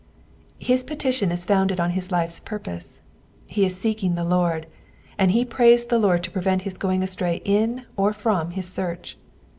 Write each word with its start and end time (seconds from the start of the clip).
His 0.57 0.83
petition 0.83 1.31
is 1.31 1.45
founded 1.45 1.79
on 1.79 1.91
his 1.91 2.09
life's 2.09 2.39
purpose: 2.39 3.01
he 3.45 3.63
is 3.63 3.75
seeking 3.77 4.15
the 4.15 4.23
Lord, 4.23 4.65
and 5.15 5.29
he 5.29 5.45
prays 5.45 5.85
the 5.85 5.99
Lord 5.99 6.23
to 6.23 6.31
prevent 6.31 6.63
his 6.63 6.79
going 6.79 7.03
astray 7.03 7.39
in 7.45 7.85
or 7.95 8.11
from 8.11 8.49
his 8.49 8.67
search. 8.67 9.15